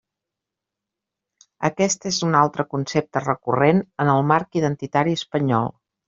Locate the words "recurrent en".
3.25-4.09